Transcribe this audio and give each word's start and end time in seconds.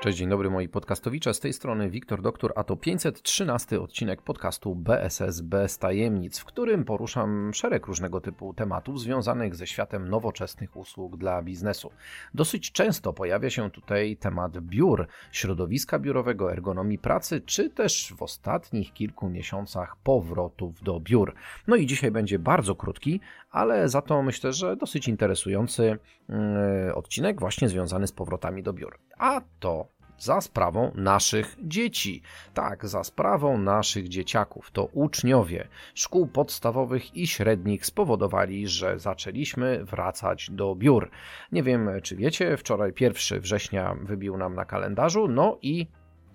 Cześć, 0.00 0.18
dzień 0.18 0.28
dobry 0.28 0.50
moi 0.50 0.68
podcastowicze, 0.68 1.34
z 1.34 1.40
tej 1.40 1.52
strony 1.52 1.90
Wiktor 1.90 2.22
Doktor, 2.22 2.52
a 2.56 2.64
to 2.64 2.76
513 2.76 3.80
odcinek 3.80 4.22
podcastu 4.22 4.74
BSS 4.74 5.40
bez 5.40 5.78
tajemnic, 5.78 6.38
w 6.38 6.44
którym 6.44 6.84
poruszam 6.84 7.54
szereg 7.54 7.86
różnego 7.86 8.20
typu 8.20 8.54
tematów 8.54 9.00
związanych 9.00 9.54
ze 9.54 9.66
światem 9.66 10.08
nowoczesnych 10.08 10.76
usług 10.76 11.16
dla 11.16 11.42
biznesu. 11.42 11.90
Dosyć 12.34 12.72
często 12.72 13.12
pojawia 13.12 13.50
się 13.50 13.70
tutaj 13.70 14.16
temat 14.16 14.58
biur, 14.58 15.06
środowiska 15.32 15.98
biurowego, 15.98 16.52
ergonomii 16.52 16.98
pracy, 16.98 17.40
czy 17.40 17.70
też 17.70 18.14
w 18.16 18.22
ostatnich 18.22 18.92
kilku 18.92 19.28
miesiącach 19.28 19.96
powrotów 19.96 20.82
do 20.82 21.00
biur. 21.00 21.34
No 21.66 21.76
i 21.76 21.86
dzisiaj 21.86 22.10
będzie 22.10 22.38
bardzo 22.38 22.74
krótki, 22.74 23.20
ale 23.50 23.88
za 23.88 24.02
to 24.02 24.22
myślę, 24.22 24.52
że 24.52 24.76
dosyć 24.76 25.08
interesujący 25.08 25.98
mm, 26.28 26.94
odcinek 26.94 27.40
właśnie 27.40 27.68
związany 27.68 28.06
z 28.06 28.12
powrotami 28.12 28.62
do 28.62 28.72
biur. 28.72 28.98
A 29.18 29.40
to 29.60 29.87
za 30.18 30.40
sprawą 30.40 30.92
naszych 30.94 31.56
dzieci. 31.62 32.22
Tak, 32.54 32.86
za 32.86 33.04
sprawą 33.04 33.58
naszych 33.58 34.08
dzieciaków. 34.08 34.70
To 34.70 34.84
uczniowie 34.84 35.68
szkół 35.94 36.26
podstawowych 36.26 37.16
i 37.16 37.26
średnich 37.26 37.86
spowodowali, 37.86 38.68
że 38.68 38.98
zaczęliśmy 38.98 39.84
wracać 39.84 40.50
do 40.50 40.74
biur. 40.74 41.10
Nie 41.52 41.62
wiem, 41.62 41.90
czy 42.02 42.16
wiecie, 42.16 42.56
wczoraj 42.56 42.92
1 43.00 43.40
września 43.40 43.94
wybił 44.02 44.36
nam 44.36 44.54
na 44.54 44.64
kalendarzu, 44.64 45.28
no 45.28 45.58
i 45.62 45.86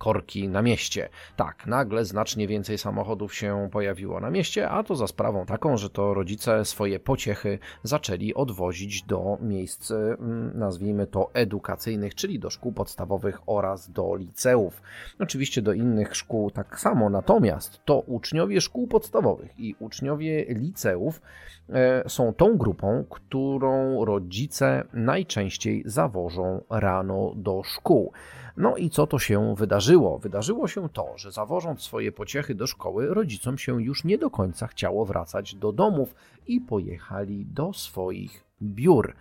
korki 0.03 0.49
na 0.49 0.61
mieście. 0.61 1.09
Tak, 1.35 1.67
nagle 1.67 2.05
znacznie 2.05 2.47
więcej 2.47 2.77
samochodów 2.77 3.35
się 3.35 3.69
pojawiło 3.71 4.19
na 4.19 4.29
mieście, 4.29 4.69
a 4.69 4.83
to 4.83 4.95
za 4.95 5.07
sprawą 5.07 5.45
taką, 5.45 5.77
że 5.77 5.89
to 5.89 6.13
rodzice 6.13 6.65
swoje 6.65 6.99
pociechy 6.99 7.59
zaczęli 7.83 8.33
odwozić 8.33 9.03
do 9.03 9.37
miejsc, 9.41 9.91
mm, 9.91 10.51
nazwijmy 10.55 11.07
to 11.07 11.29
edukacyjnych, 11.33 12.15
czyli 12.15 12.39
do 12.39 12.49
szkół 12.49 12.73
podstawowych 12.73 13.39
oraz 13.45 13.91
do 13.91 14.15
liceów. 14.15 14.81
Oczywiście 15.19 15.61
do 15.61 15.73
innych 15.73 16.15
szkół 16.15 16.51
tak 16.51 16.79
samo, 16.79 17.09
natomiast 17.09 17.79
to 17.85 17.99
uczniowie 17.99 18.61
szkół 18.61 18.87
podstawowych 18.87 19.59
i 19.59 19.75
uczniowie 19.79 20.45
liceów 20.49 21.21
e, 21.69 22.09
są 22.09 22.33
tą 22.33 22.57
grupą, 22.57 23.05
którą 23.09 24.05
rodzice 24.05 24.83
najczęściej 24.93 25.83
zawożą 25.85 26.61
rano 26.69 27.33
do 27.35 27.63
szkół. 27.63 28.11
No 28.57 28.77
i 28.77 28.89
co 28.89 29.07
to 29.07 29.19
się 29.19 29.55
wydarzyło? 29.55 30.19
Wydarzyło 30.19 30.67
się 30.67 30.89
to, 30.89 31.17
że 31.17 31.31
zawożąc 31.31 31.81
swoje 31.81 32.11
pociechy 32.11 32.55
do 32.55 32.67
szkoły, 32.67 33.13
rodzicom 33.13 33.57
się 33.57 33.83
już 33.83 34.03
nie 34.03 34.17
do 34.17 34.29
końca 34.29 34.67
chciało 34.67 35.05
wracać 35.05 35.55
do 35.55 35.71
domów 35.71 36.15
i 36.47 36.61
pojechali 36.61 37.45
do 37.45 37.73
swoich 37.73 38.43
biur. 38.61 39.13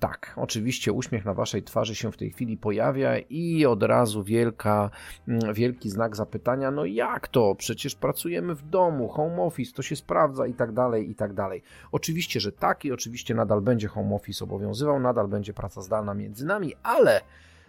Tak, 0.00 0.34
oczywiście 0.36 0.92
uśmiech 0.92 1.24
na 1.24 1.34
waszej 1.34 1.62
twarzy 1.62 1.94
się 1.94 2.12
w 2.12 2.16
tej 2.16 2.30
chwili 2.30 2.56
pojawia 2.56 3.18
i 3.18 3.66
od 3.66 3.82
razu 3.82 4.24
wielka, 4.24 4.90
mm, 5.28 5.54
wielki 5.54 5.90
znak 5.90 6.16
zapytania, 6.16 6.70
no 6.70 6.84
jak 6.84 7.28
to? 7.28 7.54
Przecież 7.54 7.94
pracujemy 7.94 8.54
w 8.54 8.62
domu, 8.62 9.08
home 9.08 9.42
office, 9.42 9.72
to 9.72 9.82
się 9.82 9.96
sprawdza 9.96 10.46
i 10.46 10.54
tak 10.54 10.72
dalej, 10.72 11.10
i 11.10 11.14
tak 11.14 11.32
dalej. 11.32 11.62
Oczywiście, 11.92 12.40
że 12.40 12.52
tak 12.52 12.84
i 12.84 12.92
oczywiście 12.92 13.34
nadal 13.34 13.60
będzie 13.60 13.88
home 13.88 14.14
office 14.14 14.44
obowiązywał, 14.44 15.00
nadal 15.00 15.28
będzie 15.28 15.52
praca 15.52 15.82
zdalna 15.82 16.14
między 16.14 16.46
nami, 16.46 16.74
ale 16.82 17.20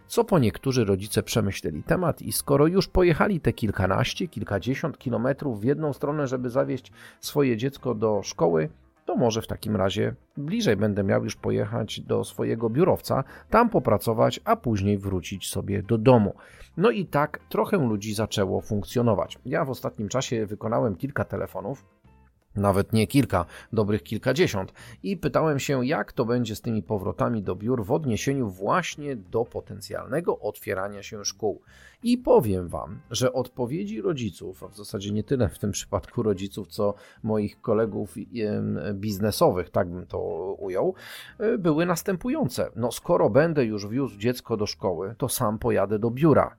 co 0.08 0.24
po 0.24 0.40
niektórzy 0.40 0.86
rodzice 0.86 1.24
przemyśleli 1.24 1.84
temat 1.84 2.22
i 2.22 2.32
skoro 2.32 2.68
już 2.68 2.88
pojechali 2.88 3.40
te 3.40 3.54
kilkanaście, 3.54 4.28
kilkadziesiąt 4.28 4.98
kilometrów 4.98 5.62
w 5.62 5.64
jedną 5.64 5.94
stronę, 5.94 6.28
żeby 6.28 6.50
zawieźć 6.50 6.92
swoje 7.20 7.58
dziecko 7.58 7.96
do 7.96 8.22
szkoły, 8.24 8.70
to 9.06 9.16
może 9.16 9.42
w 9.42 9.48
takim 9.48 9.76
razie 9.76 10.16
bliżej 10.38 10.76
będę 10.76 11.04
miał 11.04 11.24
już 11.24 11.36
pojechać 11.36 12.02
do 12.02 12.24
swojego 12.24 12.70
biurowca, 12.70 13.24
tam 13.50 13.70
popracować, 13.70 14.40
a 14.46 14.56
później 14.56 14.98
wrócić 14.98 15.50
sobie 15.50 15.84
do 15.84 15.98
domu. 15.98 16.34
No 16.78 16.92
i 16.92 17.06
tak 17.06 17.40
trochę 17.50 17.78
ludzi 17.78 18.14
zaczęło 18.14 18.62
funkcjonować. 18.62 19.40
Ja 19.46 19.66
w 19.66 19.70
ostatnim 19.70 20.10
czasie 20.10 20.46
wykonałem 20.46 20.96
kilka 20.96 21.26
telefonów 21.26 21.86
nawet 22.56 22.94
nie 22.94 23.08
kilka, 23.08 23.46
dobrych 23.74 24.04
kilkadziesiąt, 24.04 24.74
i 25.04 25.18
pytałem 25.18 25.60
się, 25.60 25.86
jak 25.86 26.14
to 26.14 26.26
będzie 26.26 26.56
z 26.56 26.62
tymi 26.62 26.84
powrotami 26.84 27.44
do 27.44 27.56
biur 27.56 27.86
w 27.86 27.92
odniesieniu 27.92 28.50
właśnie 28.50 29.16
do 29.16 29.46
potencjalnego 29.46 30.40
otwierania 30.40 31.04
się 31.04 31.26
szkół. 31.26 31.62
I 32.04 32.18
powiem 32.18 32.68
Wam, 32.68 33.00
że 33.12 33.34
odpowiedzi 33.34 34.02
rodziców, 34.02 34.64
a 34.64 34.68
w 34.68 34.78
zasadzie 34.78 35.12
nie 35.12 35.24
tyle 35.24 35.50
w 35.50 35.60
tym 35.60 35.72
przypadku 35.72 36.24
rodziców, 36.24 36.68
co 36.68 36.94
moich 37.24 37.62
kolegów 37.62 38.16
biznesowych, 38.94 39.70
tak 39.70 39.90
bym 39.90 40.06
to 40.06 40.20
ujął, 40.60 40.94
e, 41.40 41.58
były 41.58 41.86
następujące. 41.86 42.70
No, 42.76 42.92
skoro 42.92 43.30
będę 43.30 43.66
już 43.66 43.88
wiózł 43.88 44.18
dziecko 44.18 44.58
do 44.58 44.66
szkoły, 44.66 45.16
to 45.18 45.30
sam 45.30 45.60
pojadę 45.60 46.00
do 46.00 46.12
biura. 46.12 46.56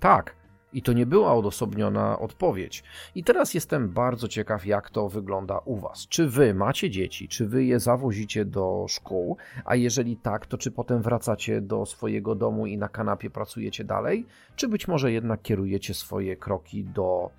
Tak, 0.00 0.36
i 0.74 0.82
to 0.82 0.92
nie 0.92 1.06
była 1.06 1.34
odosobniona 1.34 2.18
odpowiedź. 2.18 2.84
I 3.14 3.24
teraz 3.24 3.54
jestem 3.54 3.88
bardzo 3.88 4.28
ciekaw, 4.28 4.66
jak 4.66 4.90
to 4.90 5.08
wygląda 5.08 5.58
u 5.58 5.76
Was. 5.76 6.08
Czy 6.08 6.28
Wy 6.28 6.54
macie 6.54 6.90
dzieci, 6.90 7.28
czy 7.28 7.48
Wy 7.48 7.64
je 7.64 7.80
zawozicie 7.80 8.44
do 8.44 8.86
szkół, 8.88 9.36
a 9.64 9.76
jeżeli 9.76 10.16
tak, 10.16 10.46
to 10.46 10.58
czy 10.58 10.70
potem 10.70 11.02
wracacie 11.02 11.60
do 11.60 11.86
swojego 11.86 12.34
domu 12.34 12.66
i 12.66 12.78
na 12.78 12.88
kanapie 12.88 13.30
pracujecie 13.30 13.84
dalej, 13.84 14.26
czy 14.56 14.68
być 14.68 14.88
może 14.88 15.12
jednak 15.12 15.42
kierujecie 15.42 15.94
swoje 15.94 16.36
kroki 16.36 16.84
do 16.84 17.30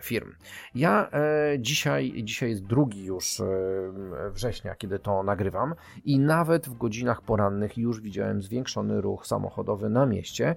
firm. 0.00 0.32
Ja 0.74 1.10
e, 1.12 1.58
dzisiaj, 1.58 2.12
dzisiaj 2.24 2.50
jest 2.50 2.66
drugi 2.66 3.04
już 3.04 3.40
e, 3.40 3.44
września, 4.30 4.74
kiedy 4.74 4.98
to 4.98 5.22
nagrywam 5.22 5.74
i 6.04 6.18
nawet 6.18 6.68
w 6.68 6.76
godzinach 6.76 7.22
porannych 7.22 7.78
już 7.78 8.00
widziałem 8.00 8.42
zwiększony 8.42 9.00
ruch 9.00 9.26
samochodowy 9.26 9.90
na 9.90 10.06
mieście, 10.06 10.56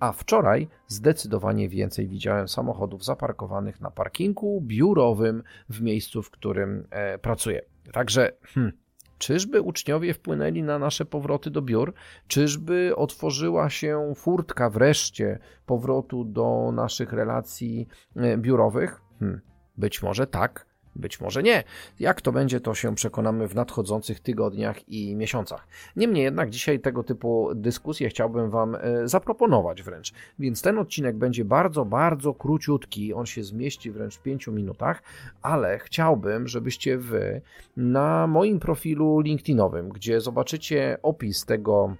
a 0.00 0.12
wczoraj 0.12 0.68
zdecydowanie 0.86 1.68
więcej 1.68 2.08
widziałem 2.08 2.48
samochodów 2.48 3.04
zaparkowanych 3.04 3.80
na 3.80 3.90
parkingu 3.90 4.60
biurowym 4.60 5.42
w 5.68 5.82
miejscu, 5.82 6.22
w 6.22 6.30
którym 6.30 6.88
pracuję. 7.22 7.62
Także 7.92 8.32
hmm, 8.42 8.72
Czyżby 9.18 9.62
uczniowie 9.62 10.14
wpłynęli 10.14 10.62
na 10.62 10.78
nasze 10.78 11.04
powroty 11.04 11.50
do 11.50 11.62
biur? 11.62 11.94
Czyżby 12.28 12.96
otworzyła 12.96 13.70
się 13.70 14.12
furtka 14.16 14.70
wreszcie 14.70 15.38
powrotu 15.66 16.24
do 16.24 16.72
naszych 16.72 17.12
relacji 17.12 17.88
e, 18.16 18.38
biurowych? 18.38 19.00
Hmm, 19.18 19.40
być 19.76 20.02
może 20.02 20.26
tak, 20.26 20.66
być 20.96 21.20
może 21.20 21.42
nie. 21.42 21.64
Jak 22.00 22.20
to 22.20 22.32
będzie, 22.32 22.60
to 22.60 22.74
się 22.74 22.94
przekonamy 22.94 23.48
w 23.48 23.54
nadchodzących 23.54 24.20
tygodniach 24.20 24.88
i 24.88 25.16
miesiącach. 25.16 25.68
Niemniej 25.96 26.24
jednak 26.24 26.50
dzisiaj 26.50 26.80
tego 26.80 27.02
typu 27.02 27.50
dyskusje 27.54 28.08
chciałbym 28.08 28.50
Wam 28.50 28.74
e, 28.74 29.08
zaproponować 29.08 29.82
wręcz. 29.82 30.12
Więc 30.38 30.62
ten 30.62 30.78
odcinek 30.78 31.16
będzie 31.16 31.44
bardzo, 31.44 31.84
bardzo 31.84 32.34
króciutki. 32.34 33.14
On 33.14 33.26
się 33.26 33.44
zmieści 33.44 33.90
wręcz 33.90 34.16
w 34.16 34.22
5 34.22 34.46
minutach, 34.46 35.02
ale 35.42 35.78
chciałbym, 35.78 36.48
żebyście 36.48 36.98
Wy 36.98 37.40
na 37.76 38.26
moim 38.26 38.60
profilu 38.60 39.20
LinkedInowym, 39.20 39.88
gdzie 39.88 40.20
zobaczycie 40.20 40.98
opis 41.02 41.44
tego 41.44 41.96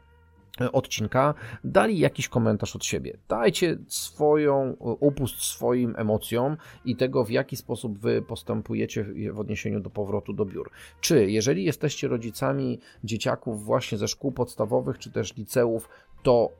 odcinka, 0.72 1.34
dali 1.64 1.98
jakiś 1.98 2.28
komentarz 2.28 2.76
od 2.76 2.84
siebie. 2.84 3.18
Dajcie 3.28 3.78
swoją, 3.88 4.76
upust 4.80 5.42
swoim 5.42 5.94
emocjom 5.98 6.56
i 6.84 6.96
tego, 6.96 7.24
w 7.24 7.30
jaki 7.30 7.56
sposób 7.56 7.98
wy 7.98 8.22
postępujecie 8.22 9.06
w 9.32 9.40
odniesieniu 9.40 9.80
do 9.80 9.90
powrotu 9.90 10.32
do 10.32 10.44
biur. 10.44 10.70
Czy 11.00 11.30
jeżeli 11.30 11.64
jesteście 11.64 12.08
rodzicami 12.08 12.80
dzieciaków 13.04 13.64
właśnie 13.64 13.98
ze 13.98 14.08
szkół 14.08 14.32
podstawowych, 14.32 14.98
czy 14.98 15.12
też 15.12 15.36
liceów, 15.36 15.88
to 16.22 16.50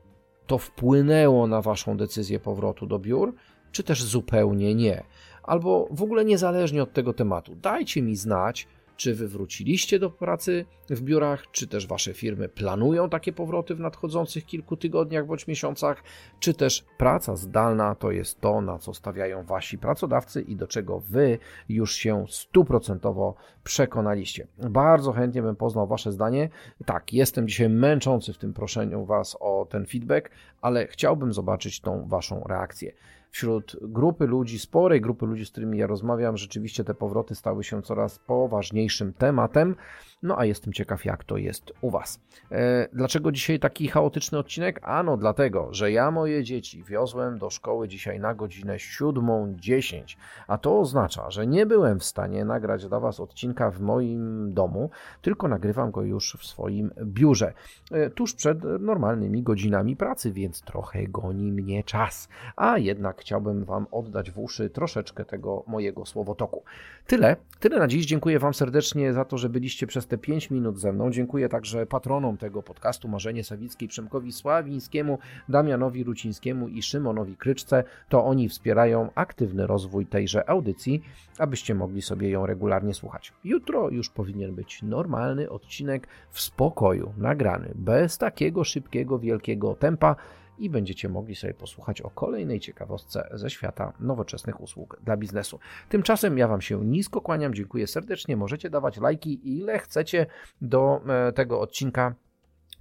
to 0.47 0.57
wpłynęło 0.57 1.47
na 1.47 1.61
waszą 1.61 1.97
decyzję 1.97 2.39
powrotu 2.39 2.87
do 2.87 2.99
biur, 2.99 3.33
czy 3.71 3.83
też 3.83 4.03
zupełnie 4.03 4.75
nie. 4.75 5.03
Albo 5.43 5.87
w 5.91 6.03
ogóle 6.03 6.25
niezależnie 6.25 6.83
od 6.83 6.93
tego 6.93 7.13
tematu. 7.13 7.55
Dajcie 7.55 8.01
mi 8.01 8.15
znać, 8.15 8.67
czy 8.97 9.15
wy 9.15 9.27
wróciliście 9.27 9.99
do 9.99 10.09
pracy 10.09 10.65
w 10.89 11.01
biurach, 11.01 11.43
czy 11.51 11.67
też 11.67 11.87
wasze 11.87 12.13
firmy 12.13 12.49
planują 12.49 13.09
takie 13.09 13.33
powroty 13.33 13.75
w 13.75 13.79
nadchodzących 13.79 14.45
kilku 14.45 14.77
tygodniach 14.77 15.25
bądź 15.25 15.47
miesiącach, 15.47 16.03
czy 16.39 16.53
też 16.53 16.85
praca 16.97 17.35
zdalna 17.35 17.95
to 17.95 18.11
jest 18.11 18.41
to, 18.41 18.61
na 18.61 18.77
co 18.77 18.93
stawiają 18.93 19.43
wasi 19.43 19.77
pracodawcy 19.77 20.41
i 20.41 20.55
do 20.55 20.67
czego 20.67 20.99
wy 20.99 21.39
już 21.69 21.95
się 21.95 22.25
stuprocentowo 22.29 23.35
przekonaliście. 23.63 24.47
Bardzo 24.57 25.11
chętnie 25.11 25.41
bym 25.41 25.55
poznał 25.55 25.87
wasze 25.87 26.11
zdanie. 26.11 26.49
Tak, 26.85 27.13
jestem 27.13 27.47
dzisiaj 27.47 27.69
męczący 27.69 28.33
w 28.33 28.37
tym 28.37 28.53
proszeniu 28.53 29.05
was 29.05 29.37
o 29.39 29.67
ten 29.69 29.85
feedback, 29.85 30.29
ale 30.61 30.87
chciałbym 30.87 31.33
zobaczyć 31.33 31.79
tą 31.79 32.07
waszą 32.07 32.43
reakcję 32.43 32.91
wśród 33.31 33.75
grupy 33.81 34.27
ludzi, 34.27 34.59
sporej 34.59 35.01
grupy 35.01 35.25
ludzi, 35.25 35.45
z 35.45 35.51
którymi 35.51 35.77
ja 35.77 35.87
rozmawiam, 35.87 36.37
rzeczywiście 36.37 36.83
te 36.83 36.93
powroty 36.93 37.35
stały 37.35 37.63
się 37.63 37.81
coraz 37.81 38.19
poważniejszym 38.19 39.13
tematem. 39.13 39.75
No 40.23 40.39
a 40.39 40.45
jestem 40.45 40.73
ciekaw, 40.73 41.05
jak 41.05 41.23
to 41.23 41.37
jest 41.37 41.73
u 41.81 41.89
Was. 41.89 42.19
E, 42.51 42.87
dlaczego 42.93 43.31
dzisiaj 43.31 43.59
taki 43.59 43.87
chaotyczny 43.87 44.37
odcinek? 44.37 44.79
Ano 44.83 45.17
dlatego, 45.17 45.67
że 45.71 45.91
ja 45.91 46.11
moje 46.11 46.43
dzieci 46.43 46.83
wiozłem 46.83 47.37
do 47.37 47.49
szkoły 47.49 47.87
dzisiaj 47.87 48.19
na 48.19 48.33
godzinę 48.33 48.75
7.10, 48.75 50.17
a 50.47 50.57
to 50.57 50.79
oznacza, 50.79 51.31
że 51.31 51.47
nie 51.47 51.65
byłem 51.65 51.99
w 51.99 52.03
stanie 52.03 52.45
nagrać 52.45 52.87
dla 52.87 52.99
Was 52.99 53.19
odcinka 53.19 53.71
w 53.71 53.81
moim 53.81 54.53
domu, 54.53 54.89
tylko 55.21 55.47
nagrywam 55.47 55.91
go 55.91 56.01
już 56.01 56.37
w 56.39 56.45
swoim 56.45 56.91
biurze, 57.03 57.53
e, 57.91 58.09
tuż 58.09 58.33
przed 58.33 58.63
normalnymi 58.79 59.43
godzinami 59.43 59.95
pracy, 59.95 60.31
więc 60.31 60.61
trochę 60.61 61.07
goni 61.07 61.51
mnie 61.51 61.83
czas, 61.83 62.29
a 62.55 62.77
jednak 62.77 63.16
chciałbym 63.19 63.65
Wam 63.65 63.87
oddać 63.91 64.31
w 64.31 64.39
uszy 64.39 64.69
troszeczkę 64.69 65.25
tego 65.25 65.63
mojego 65.67 66.05
słowotoku. 66.05 66.63
Tyle, 67.07 67.35
tyle 67.59 67.79
na 67.79 67.87
dziś. 67.87 68.05
Dziękuję 68.05 68.39
Wam 68.39 68.53
serdecznie 68.53 69.13
za 69.13 69.25
to, 69.25 69.37
że 69.37 69.49
byliście 69.49 69.87
przez 69.87 70.07
te 70.07 70.17
5 70.17 70.51
minut 70.51 70.79
ze 70.79 70.93
mną. 70.93 71.11
Dziękuję 71.11 71.49
także 71.49 71.85
patronom 71.85 72.37
tego 72.37 72.63
podcastu 72.63 73.07
Marzenie 73.07 73.43
Sawickiej, 73.43 73.87
Przemkowi 73.87 74.31
Sławińskiemu, 74.31 75.19
Damianowi 75.49 76.03
Rucińskiemu 76.03 76.67
i 76.67 76.81
Szymonowi 76.81 77.35
Kryczce. 77.35 77.83
To 78.09 78.25
oni 78.25 78.49
wspierają 78.49 79.09
aktywny 79.15 79.67
rozwój 79.67 80.05
tejże 80.05 80.49
audycji, 80.49 81.03
abyście 81.37 81.75
mogli 81.75 82.01
sobie 82.01 82.29
ją 82.29 82.45
regularnie 82.45 82.93
słuchać. 82.93 83.33
Jutro 83.43 83.89
już 83.89 84.09
powinien 84.09 84.55
być 84.55 84.83
normalny 84.83 85.49
odcinek 85.49 86.07
w 86.29 86.41
spokoju, 86.41 87.13
nagrany, 87.17 87.71
bez 87.75 88.17
takiego 88.17 88.63
szybkiego, 88.63 89.19
wielkiego 89.19 89.75
tempa 89.75 90.15
i 90.59 90.69
będziecie 90.69 91.09
mogli 91.09 91.35
sobie 91.35 91.53
posłuchać 91.53 92.01
o 92.01 92.09
kolejnej 92.09 92.59
ciekawostce 92.59 93.29
ze 93.33 93.49
świata 93.49 93.93
nowoczesnych 93.99 94.61
usług 94.61 94.97
dla 95.03 95.17
biznesu. 95.17 95.59
Tymczasem 95.89 96.37
ja 96.37 96.47
Wam 96.47 96.61
się 96.61 96.85
nisko 96.85 97.21
kłaniam, 97.21 97.53
dziękuję 97.53 97.87
serdecznie. 97.87 98.37
Możecie 98.37 98.69
dawać 98.69 98.97
lajki 98.97 99.57
ile 99.57 99.79
chcecie 99.79 100.25
do 100.61 101.01
e, 101.07 101.31
tego 101.31 101.61
odcinka 101.61 102.15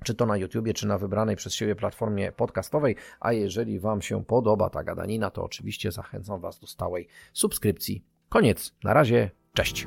czy 0.05 0.15
to 0.15 0.27
na 0.27 0.37
YouTubie, 0.37 0.75
czy 0.75 0.87
na 0.87 0.99
wybranej 0.99 1.37
przez 1.37 1.55
siebie 1.55 1.75
platformie 1.75 2.33
podcastowej. 2.33 2.97
A 3.21 3.33
jeżeli 3.33 3.81
Wam 3.81 4.03
się 4.03 4.25
podoba 4.25 4.71
ta 4.71 4.85
gadanina, 4.85 5.31
to 5.31 5.45
oczywiście 5.45 5.93
zachęcam 5.93 6.41
Was 6.41 6.61
do 6.61 6.67
stałej 6.67 7.09
subskrypcji. 7.33 8.05
Koniec. 8.29 8.75
Na 8.85 8.95
razie. 8.95 9.31
Cześć. 9.55 9.87